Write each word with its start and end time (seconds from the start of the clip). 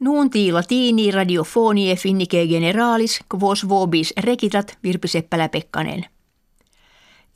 Nuunti 0.00 0.52
latini 0.52 1.10
radiofonie 1.10 1.96
finnike 1.96 2.46
generalis 2.46 3.20
quos 3.34 3.68
vobis 3.68 4.14
rekitat 4.20 4.78
Virpi 4.82 5.08
Seppälä-Pekkanen. 5.08 6.04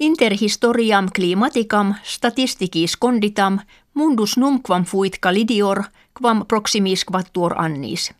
Interhistoriam 0.00 1.08
climaticam 1.16 1.94
statistikis 2.02 2.96
conditam 2.98 3.58
mundus 3.94 4.36
numquam 4.36 4.84
fuit 4.84 5.18
calidior 5.22 5.82
quam 6.22 6.46
proximis 6.46 7.04
quattuor 7.04 7.54
annis. 7.62 8.14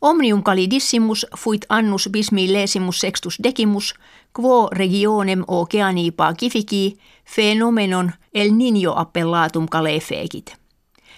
Omnium 0.00 0.42
calidissimus 0.42 1.26
fuit 1.38 1.66
annus 1.68 2.08
bismillesimus 2.12 3.00
sextus 3.00 3.38
decimus 3.42 3.94
quo 4.40 4.68
regionem 4.72 5.44
oceanipa 5.48 6.34
kifici 6.34 6.98
phenomenon 7.36 8.12
el 8.34 8.50
niño 8.50 8.92
appellatum 8.96 9.66
calefecit. 9.68 10.61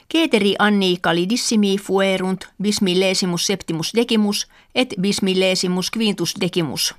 Keteri 0.08 0.54
anni 0.58 0.96
calidissimi 1.02 1.78
fuerunt 1.78 2.44
bismillesimus 2.62 3.46
septimus 3.46 3.92
decimus 3.94 4.46
et 4.74 4.94
bismillesimus 5.00 5.90
quintus 5.90 6.34
decimus. 6.40 6.94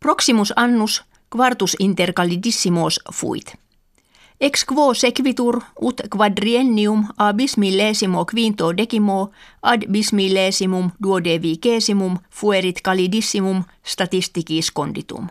Proximus 0.00 0.52
annus 0.56 1.04
quartus 1.30 1.76
intercalidissimos 1.78 3.00
fuit. 3.12 3.54
Ex 4.40 4.64
quo 4.64 4.94
sequitur 4.94 5.60
ut 5.80 6.00
quadriennium 6.16 7.04
a 7.16 7.32
bismillesimo 7.32 8.24
quinto 8.24 8.76
decimo 8.76 9.30
ad 9.62 9.86
bismillesimum 9.86 10.90
duodevikesimum 11.02 12.18
fuerit 12.30 12.80
calidissimum 12.82 13.64
statisticis 13.82 14.72
conditum. 14.72 15.28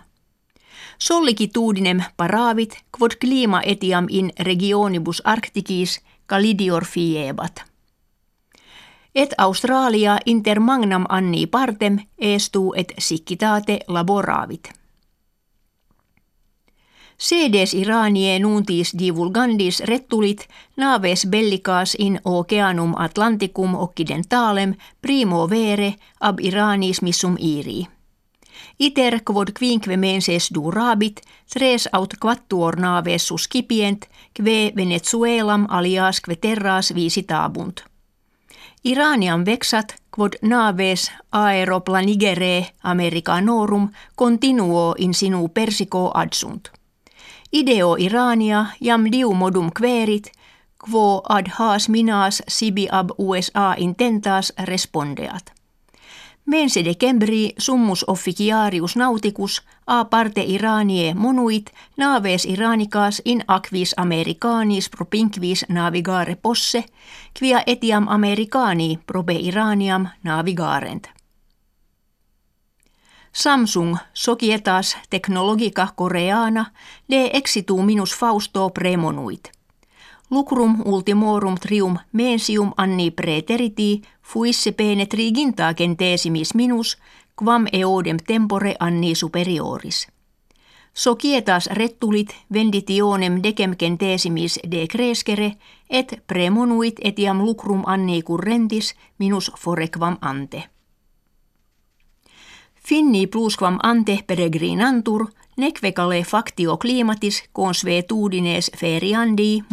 Sollicitudinem 1.02 2.04
paravit 2.18 2.78
quod 2.98 3.12
clima 3.22 3.62
etiam 3.66 4.06
in 4.10 4.32
regionibus 4.40 5.22
arcticis 5.26 6.02
calidior 6.28 6.86
fiebat. 6.86 7.64
Et 9.16 9.34
Australia 9.38 10.18
inter 10.26 10.60
magnam 10.60 11.06
anni 11.10 11.48
partem 11.48 11.98
estu 12.18 12.74
et 12.76 12.94
siccitate 12.98 13.80
laboravit. 13.88 14.70
Sedes 17.18 17.74
Iranie 17.74 18.40
nuntis 18.40 18.94
divulgandis 19.00 19.82
retulit 19.86 20.48
naves 20.78 21.26
bellicas 21.26 21.96
in 22.00 22.20
oceanum 22.26 22.94
Atlanticum 22.98 23.76
occidentalem 23.76 24.76
primo 25.02 25.50
vere 25.50 25.94
ab 26.20 26.40
Iranis 26.40 27.02
missum 27.02 27.36
iri. 27.40 27.88
Iter 28.80 29.20
quod 29.26 29.48
quinque 29.60 29.98
menses 29.98 30.50
durabit, 30.54 31.22
tres 31.54 31.90
aut 31.94 32.14
quattuor 32.20 32.76
naves 32.76 33.28
suscipient, 33.28 34.06
kve 34.34 34.72
Venezuelam 34.76 35.66
aliasque 35.70 36.36
terras 36.36 36.94
visitabunt. 36.96 37.84
Iranian 38.84 39.46
vexat 39.46 39.96
quod 40.16 40.34
naves 40.42 41.12
aeroplanigere 41.32 42.68
Americanorum 42.84 43.90
continuo 44.16 44.96
in 44.98 45.14
sinu 45.14 45.48
persico 45.48 46.12
adsunt. 46.14 46.68
Ideo 47.54 47.96
Irania 48.00 48.66
jam 48.82 49.06
diu 49.12 49.34
modum 49.34 49.70
querit, 49.80 50.32
quo 50.90 51.22
ad 51.30 51.48
haas 51.48 51.90
minas 51.90 52.44
sibi 52.48 52.88
ab 52.92 53.10
USA 53.18 53.76
intentas 53.78 54.54
respondeat. 54.64 55.61
Mense 56.46 56.84
decembri 56.84 57.54
summus 57.58 58.06
officiarius 58.08 58.96
nauticus 58.96 59.62
a 59.88 60.06
parte 60.06 60.42
Iranie 60.42 61.14
monuit 61.14 61.70
naves 61.98 62.46
Iranicas 62.46 63.22
in 63.26 63.44
aquis 63.48 63.94
Americanis 63.98 64.90
propinquis 64.90 65.66
navigare 65.70 66.36
posse, 66.36 66.86
quia 67.40 67.64
etiam 67.68 68.08
Americani 68.10 69.00
probe 69.06 69.34
Iraniam 69.34 70.08
navigarent. 70.24 71.08
Samsung 73.34 73.98
Societas 74.14 74.98
Technologica 75.10 75.88
Koreana 75.96 76.74
de 77.10 77.30
exitu 77.34 77.84
minus 77.84 78.16
Fausto 78.16 78.70
premonuit. 78.70 79.61
Lucrum 80.32 80.82
ultimorum 80.86 81.56
trium 81.56 81.98
mensium 82.12 82.72
anni 82.78 83.12
preteriti 83.12 84.02
fuisse 84.24 84.72
pene 84.72 85.06
triginta 85.06 85.74
gentesimis 85.74 86.56
minus 86.56 86.98
quam 87.36 87.66
eodem 87.72 88.18
tempore 88.28 88.76
anni 88.80 89.16
superioris. 89.16 90.08
Societas 90.94 91.68
rettulit 91.72 92.36
venditionem 92.54 93.42
decem 93.44 93.76
gentesimis 93.80 94.60
de 94.72 94.88
crescere 94.88 95.58
et 95.90 96.24
premonuit 96.28 97.00
etiam 97.04 97.42
lucrum 97.46 97.84
anni 97.86 98.22
currentis 98.22 98.96
minus 99.20 99.52
forequam 99.60 100.18
ante. 100.22 100.64
Finni 102.76 103.28
plusquam 103.28 103.78
ante 103.84 104.24
peregrinantur, 104.28 105.28
nequecale 105.58 106.24
factio 106.24 106.78
climatis 106.78 107.44
consuetudines 107.54 108.72
feriandi 108.78 109.64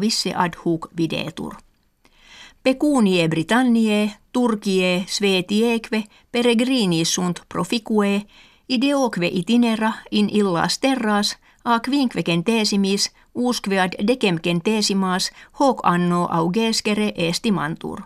visse 0.00 0.32
ad 0.34 0.54
hoc 0.64 0.88
videtur. 0.96 1.54
Pecunie 2.62 3.28
Britanniae, 3.28 4.14
Turkie, 4.32 5.04
Svetieque, 5.06 6.04
peregrinis 6.32 7.14
sunt 7.14 7.40
proficue, 7.48 8.22
ideoque 8.68 9.28
itinera 9.32 9.92
in 10.10 10.28
illas 10.32 10.78
terras, 10.78 11.36
a 11.64 11.80
quinque 11.80 12.22
centesimis, 12.22 13.12
usquead 13.34 13.92
decem 14.06 14.38
centesimas, 14.40 15.30
hoc 15.60 15.80
anno 15.82 16.28
augescere 16.30 17.12
estimantur. 17.16 18.02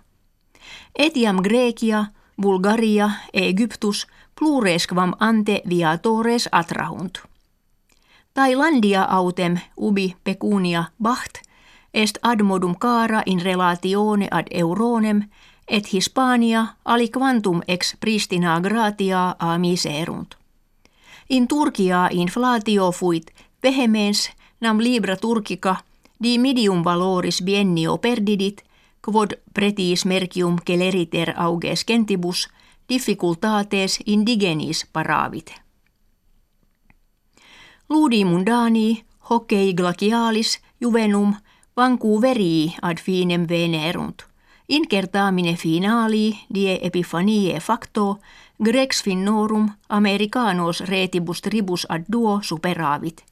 Etiam 0.99 1.37
Grecia, 1.43 2.05
Bulgaria, 2.43 3.11
Egyptus, 3.33 4.07
pluresquam 4.39 5.13
ante 5.19 5.63
viatores 5.69 6.49
atrahunt. 6.53 7.19
Tailandia 8.35 9.03
autem 9.03 9.59
ubi 9.77 10.17
pecunia 10.25 10.85
bacht 11.03 11.35
est 11.95 12.19
admodum 12.23 12.75
cara 12.79 13.23
in 13.27 13.41
relatione 13.41 14.29
ad 14.31 14.47
Euronem 14.51 15.23
et 15.69 15.93
Hispania 15.93 16.67
aliquantum 16.85 17.61
ex 17.69 17.97
pristina 18.01 18.61
gratia 18.61 19.35
a 19.39 19.59
miserunt. 19.59 20.35
In 21.31 21.49
Turkia 21.49 22.09
inflatio 22.11 22.93
fuit 22.93 23.31
vehemens 23.63 24.31
nam 24.61 24.79
libra 24.79 25.17
turkica 25.17 25.77
di 26.23 26.39
medium 26.39 26.85
valoris 26.85 27.43
biennio 27.43 27.99
perdidit 27.99 28.63
quod 29.05 29.33
pretis 29.55 30.05
mercium 30.05 30.57
celeriter 30.67 31.35
auges 31.37 31.85
gentibus 31.87 32.49
difficultates 32.89 33.99
indigenis 34.07 34.87
paravit. 34.93 35.53
Ludi 37.89 38.25
mundani, 38.25 39.05
hokei 39.31 39.75
glacialis, 39.75 40.59
juvenum, 40.81 41.35
verii 42.21 42.75
ad 42.83 42.99
finem 42.99 43.47
venerunt. 43.49 44.27
Incertamine 44.69 45.57
finali 45.57 46.39
die 46.55 46.79
epifanie 46.83 47.61
facto, 47.61 48.19
grex 48.63 49.03
finnorum 49.03 49.71
americanos 49.89 50.81
retibus 50.81 51.41
tribus 51.41 51.87
ad 51.89 52.05
duo 52.09 52.41
superavit. 52.43 53.28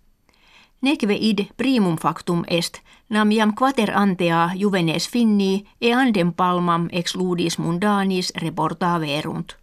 Neque 0.87 1.17
id 1.21 1.49
primum 1.57 1.97
factum 1.97 2.45
est, 2.47 2.79
nam 3.09 3.31
jam 3.33 3.55
quater 3.55 3.91
antea 3.95 4.51
juvenes 4.55 5.09
finni 5.11 5.67
e 5.81 5.93
andem 5.93 6.33
palmam 6.33 6.89
ex 6.93 7.15
ludis 7.15 7.59
mundanis 7.59 8.33
reportaverunt. 8.37 9.57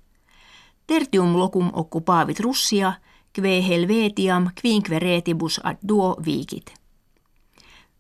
Tertium 0.88 1.38
locum 1.38 1.70
occupavit 1.74 2.40
Russia, 2.40 2.94
kve 3.34 3.68
helvetiam 3.68 4.50
quinque 4.62 5.00
retibus 5.00 5.62
ad 5.64 5.78
duo 5.88 6.16
viikit. 6.26 6.74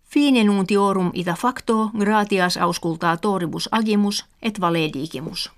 Fine 0.04 0.44
nuntiorum 0.44 1.12
ita 1.14 1.36
facto 1.36 1.92
gratias 2.00 2.58
auscultaa 2.58 3.18
toribus 3.18 3.70
agimus 3.72 4.26
et 4.42 4.62
valedigimus. 4.62 5.52